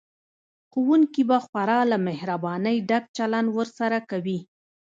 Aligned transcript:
ښوونکي 0.71 1.23
به 1.29 1.37
خورا 1.45 1.79
له 1.91 1.97
مهربانۍ 2.07 2.77
ډک 2.89 3.03
چلند 3.17 3.47
ورسره 3.57 3.97
کوي 4.09 4.39